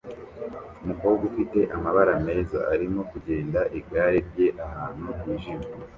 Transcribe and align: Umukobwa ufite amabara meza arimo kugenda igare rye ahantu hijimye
Umukobwa 0.83 1.21
ufite 1.31 1.59
amabara 1.75 2.13
meza 2.27 2.59
arimo 2.73 3.01
kugenda 3.11 3.59
igare 3.79 4.19
rye 4.29 4.47
ahantu 4.65 5.07
hijimye 5.21 5.69